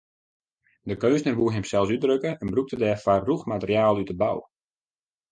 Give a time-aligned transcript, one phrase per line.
[0.89, 4.37] De keunstner woe himsels útdrukke en brûkte dêrfoar rûch materiaal út de bou.